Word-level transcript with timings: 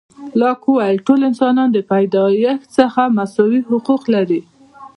لاک 0.39 0.61
وویل، 0.67 0.97
ټول 1.07 1.19
انسانان 1.29 1.69
د 1.73 1.77
پیدایښت 1.91 2.65
څخه 2.77 3.01
مساوي 3.17 3.59
حقوق 3.69 4.01
لري. 4.15 4.41